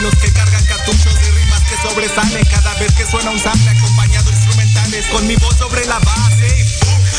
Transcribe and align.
los 0.00 0.14
que 0.16 0.30
cargan 0.32 0.64
cartuchos 0.66 1.14
de 1.14 1.30
rimas 1.30 1.62
que 1.62 1.76
sobresalen 1.88 2.44
cada 2.46 2.74
vez 2.74 2.92
que 2.92 3.06
suena 3.06 3.30
un 3.30 3.38
sample 3.38 3.70
acompañado 3.70 4.30
de 4.30 4.36
instrumentales 4.36 5.06
con 5.06 5.26
mi 5.26 5.36
voz 5.36 5.56
sobre 5.56 5.84
la 5.86 5.98
base. 6.00 6.48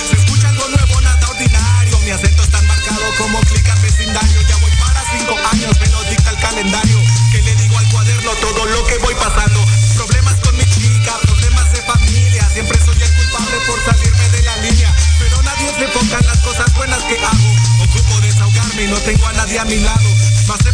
Se 0.09 0.15
escucha 0.15 0.49
algo 0.49 0.67
nuevo, 0.69 1.01
nada 1.01 1.27
ordinario. 1.29 1.99
Mi 2.01 2.11
acento 2.11 2.43
es 2.43 2.49
tan 2.49 2.65
marcado 2.67 3.01
como 3.17 3.39
clic 3.41 3.67
en 3.67 3.81
vecindario. 3.81 4.41
Ya 4.47 4.57
voy 4.57 4.71
para 4.79 5.01
cinco 5.11 5.35
años, 5.51 5.79
me 5.79 5.88
lo 5.88 6.03
dicta 6.03 6.29
el 6.29 6.38
calendario. 6.38 6.99
Que 7.31 7.41
le 7.41 7.55
digo 7.55 7.77
al 7.77 7.89
cuaderno 7.89 8.31
todo 8.41 8.65
lo 8.65 8.85
que 8.85 8.97
voy 8.99 9.15
pasando. 9.15 9.65
Problemas 9.95 10.35
con 10.35 10.55
mi 10.57 10.65
chica, 10.65 11.17
problemas 11.23 11.71
de 11.73 11.81
familia. 11.81 12.49
Siempre 12.53 12.77
soy 12.85 13.01
el 13.01 13.13
culpable 13.13 13.57
por 13.65 13.79
salirme 13.85 14.29
de 14.29 14.41
la 14.44 14.57
línea. 14.57 14.95
Pero 15.19 15.41
nadie 15.41 15.73
se 15.73 15.85
enfoca 15.85 16.19
en 16.19 16.27
las 16.27 16.39
cosas 16.39 16.73
buenas 16.75 17.03
que 17.03 17.17
hago. 17.17 17.49
Ocupo 17.83 18.21
desahogarme 18.21 18.83
y 18.83 18.88
no 18.88 18.97
tengo 19.01 19.25
a 19.25 19.33
nadie 19.33 19.59
a 19.59 19.65
mi 19.65 19.77
lado. 19.77 20.09
Me 20.63 20.73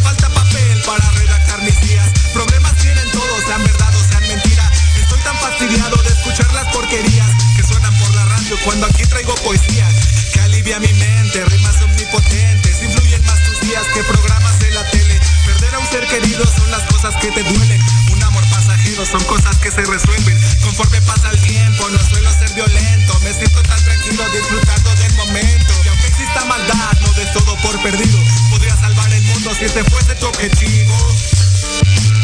Problemas 2.34 2.76
tienen 2.76 3.10
todos, 3.12 3.44
sean 3.48 3.64
verdad 3.64 3.96
o 3.96 4.04
sean 4.04 4.28
mentira. 4.28 4.70
Estoy 5.00 5.18
tan 5.22 5.38
fastidiado 5.38 5.96
de 5.96 6.10
escuchar 6.10 6.52
las 6.52 6.68
porquerías 6.74 7.30
que 7.56 7.64
suenan 7.64 7.98
por 8.00 8.14
la 8.16 8.26
radio 8.26 8.58
cuando 8.66 8.86
aquí 8.86 9.04
traigo 9.04 9.34
poesía 9.36 9.88
que 10.34 10.42
alivia 10.42 10.78
mi 10.82 10.92
mente. 10.92 11.46
Rimas 11.46 11.82
omnipotentes, 11.82 12.84
influyen 12.84 13.24
más 13.24 13.42
tus 13.46 13.62
días 13.62 13.84
que 13.94 14.04
programas 14.04 14.60
de 14.60 14.72
la 14.72 14.84
tele. 14.92 15.18
Perder 15.46 15.76
a 15.76 15.80
un 15.80 15.88
ser 15.88 16.06
querido 16.08 16.44
son 16.46 16.70
las 16.70 16.82
cosas 16.84 17.16
que 17.22 17.32
te 17.32 17.44
duelen. 17.44 17.82
Un 18.12 18.22
amor 18.24 18.44
pasajero 18.50 19.06
son 19.06 19.24
cosas 19.24 19.56
que 19.60 19.72
se 19.72 19.86
resuelven. 19.86 20.38
Conforme 20.64 21.00
pasa 21.04 21.30
el 21.32 21.40
tiempo, 21.40 21.88
no 21.90 22.00
suelo 22.10 22.30
ser 22.34 22.52
violento. 22.56 23.20
Me 23.24 23.32
siento 23.32 23.64
tan 23.64 23.82
tranquilo 23.86 24.30
disfrutando 24.32 24.94
del 24.96 25.14
momento. 25.14 25.74
Y 25.86 25.88
aunque 25.88 26.08
exista 26.08 26.44
maldad, 26.44 27.00
no 27.00 27.14
des 27.14 27.32
todo 27.32 27.56
por 27.64 27.82
perdido. 27.82 28.20
Podría 28.50 28.76
salvar 28.76 29.14
el 29.14 29.24
mundo 29.24 29.56
si 29.58 29.64
ese 29.64 29.82
fuese 29.86 30.14
tu 30.16 30.26
objetivo. 30.26 30.98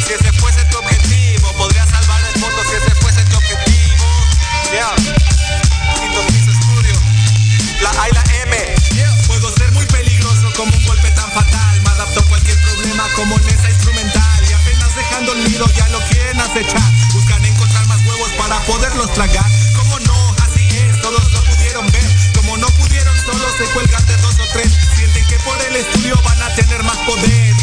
Si 0.10 0.16
ese 0.16 0.34
fuese 0.40 0.66
tu 0.72 0.80
objetivo, 0.80 1.54
podría 1.54 1.86
salvar 1.86 2.20
el 2.34 2.42
mundo 2.42 2.64
si 2.68 2.78
ese 2.78 2.96
fuese 2.96 3.24
tu 3.26 3.38
objetivo. 3.38 4.06
Yeah. 4.72 4.96
Quinto 6.00 6.26
piso 6.34 6.50
estudio. 6.50 6.96
La 7.82 7.92
A 7.92 8.10
y 8.10 8.12
la 8.14 8.24
M. 8.42 8.76
Puedo 9.28 9.54
ser 9.56 9.72
muy 9.72 9.86
peligroso 9.86 10.52
como 10.58 10.76
un 10.76 10.84
golpe 10.86 11.12
tan 11.12 11.32
fatal. 11.32 11.82
Me 11.84 11.90
adapto 11.92 12.22
a 12.22 12.24
cualquier 12.24 12.60
problema 12.60 13.08
como 13.16 13.38
en 13.38 13.50
esa 13.50 13.70
instrumental. 13.70 14.50
Y 14.50 14.54
apenas 14.54 14.96
dejando 14.96 15.34
el 15.34 15.44
nido 15.44 15.68
ya 15.78 15.88
lo 15.90 16.00
quieren 16.10 16.42
acechar. 16.42 16.92
Buscan 17.14 17.46
encontrar 17.46 17.86
más 17.86 18.04
huevos 18.04 18.32
para 18.32 18.60
poderlos 18.62 19.14
tragar. 19.14 19.46
Como 19.76 20.00
no, 20.00 20.36
así 20.42 20.68
es, 20.76 21.00
todos 21.04 21.32
lo 21.34 21.44
pudieron 21.44 21.86
ver. 21.92 22.10
Como 22.36 22.58
no 22.58 22.68
pudieron, 22.70 23.16
solo 23.28 23.46
se 23.60 23.66
cuelgan 23.74 24.04
de 24.08 24.18
dos 24.18 24.40
o 24.40 24.48
tres. 24.54 24.72
Sienten 24.96 25.24
que 25.28 25.38
por 25.42 25.62
el 25.62 25.76
estudio 25.76 26.20
van 26.24 26.42
a 26.42 26.56
tener 26.56 26.82
más 26.82 26.98
poder. 27.06 27.60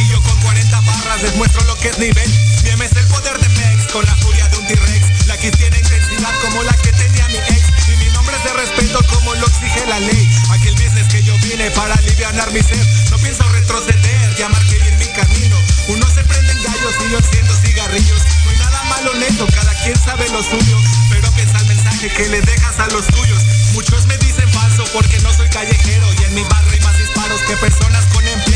Y 0.67 0.71
yo 0.71 0.79
con 0.79 0.81
40 0.81 0.81
barras 0.81 1.23
les 1.23 1.37
muestro 1.37 1.65
lo 1.65 1.77
que 1.77 1.89
es 1.89 1.99
nivel. 1.99 2.31
Mi 2.65 2.71
M 2.71 2.85
es 2.85 2.93
el 2.97 3.07
poder 3.07 3.39
de 3.39 3.49
Mex 3.49 3.87
con 3.93 4.05
la 4.05 4.15
furia 4.17 4.49
de 4.49 4.59
un 4.59 4.67
T-Rex. 4.67 5.27
La 5.27 5.37
que 5.39 5.51
tiene 5.53 5.79
intensidad 5.79 6.33
como 6.43 6.63
la 6.63 6.73
que 6.75 6.93
tenía 6.93 7.27
mi 7.29 7.37
ex. 7.37 7.89
Y 7.89 7.97
mi 7.97 8.11
nombre 8.11 8.37
es 8.37 8.45
de 8.45 8.53
respeto 8.53 8.99
como 9.15 9.35
lo 9.35 9.47
exige 9.47 9.87
la 9.87 10.01
ley. 10.01 10.29
Aquel 10.51 10.75
business 10.75 11.07
que 11.09 11.23
yo 11.23 11.37
vine 11.39 11.71
para 11.71 11.95
aliviar 11.95 12.35
mi 12.53 12.63
ser. 12.63 12.85
No 13.11 13.19
pienso 13.19 13.43
retroceder, 13.51 14.37
ya 14.37 14.49
marqué 14.49 14.79
bien 14.79 14.99
mi 14.99 15.07
camino. 15.09 15.57
Unos 15.89 16.13
se 16.13 16.25
prenden 16.25 16.63
gallos 16.63 16.95
y 17.07 17.11
yo 17.11 17.19
enciendo 17.19 17.55
cigarrillos. 17.55 18.23
No 18.45 18.51
hay 18.51 18.59
nada 18.59 18.83
malo 18.85 19.15
en 19.15 19.23
eso, 19.23 19.47
cada 19.55 19.75
quien 19.85 19.97
sabe 20.03 20.29
lo 20.31 20.43
suyo. 20.43 20.79
Pero 21.11 21.31
piensa 21.33 21.59
el 21.59 21.67
mensaje 21.67 22.09
que 22.09 22.29
le 22.29 22.41
dejas 22.41 22.79
a 22.81 22.87
los 22.89 23.07
tuyos. 23.07 23.43
Muchos 23.73 24.07
me 24.07 24.17
dicen 24.19 24.49
falso 24.51 24.85
porque 24.93 25.19
no 25.21 25.33
soy 25.33 25.49
callejero. 25.49 26.07
Y 26.21 26.25
en 26.25 26.35
mi 26.35 26.43
barrio 26.43 26.73
hay 26.73 26.81
más 26.81 26.99
disparos 26.99 27.41
que 27.43 27.57
personas 27.57 28.05
con 28.07 28.27
empleo. 28.27 28.56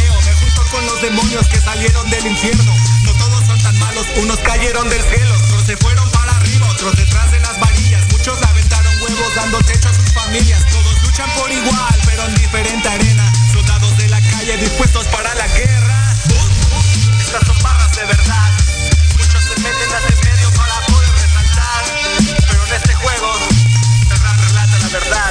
Los 0.91 1.03
demonios 1.03 1.47
que 1.47 1.61
salieron 1.61 2.11
del 2.11 2.27
infierno. 2.27 2.75
No 3.05 3.13
todos 3.15 3.47
son 3.47 3.57
tan 3.63 3.79
malos, 3.79 4.07
unos 4.17 4.39
cayeron 4.41 4.89
del 4.89 5.01
cielo. 5.03 5.35
Otros 5.37 5.63
se 5.65 5.77
fueron 5.77 6.11
para 6.11 6.33
arriba, 6.37 6.69
otros 6.69 6.97
detrás 6.97 7.31
de 7.31 7.39
las 7.39 7.61
varillas. 7.61 8.03
Muchos 8.11 8.43
aventaron 8.43 8.93
huevos 9.01 9.35
dando 9.37 9.59
techo 9.59 9.89
a 9.89 9.95
sus 9.95 10.13
familias. 10.13 10.67
Todos 10.67 11.01
luchan 11.05 11.31
por 11.39 11.49
igual, 11.53 11.95
pero 12.07 12.25
en 12.27 12.35
diferente 12.35 12.89
arena. 12.89 13.33
Soldados 13.53 13.97
de 13.99 14.09
la 14.09 14.21
calle 14.21 14.57
dispuestos 14.57 15.07
para 15.07 15.33
la 15.37 15.47
guerra. 15.47 16.15
Estas 17.21 17.47
son 17.47 17.63
barras 17.63 17.95
de 17.95 18.05
verdad. 18.07 18.51
Muchos 19.17 19.45
se 19.45 19.61
meten 19.61 19.89
medio 20.25 20.51
para 20.55 20.75
poder 20.87 21.13
resaltar. 21.13 21.85
Pero 22.49 22.67
en 22.67 22.73
este 22.75 22.95
juego, 22.95 23.39
el 24.11 24.19
relata 24.19 24.79
la 24.81 24.89
verdad. 24.89 25.30